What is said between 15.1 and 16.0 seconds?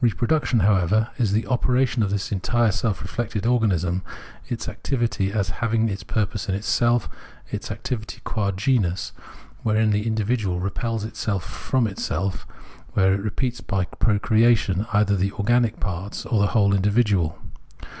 the organic